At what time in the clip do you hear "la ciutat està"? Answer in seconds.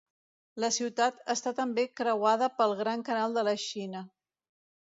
0.63-1.53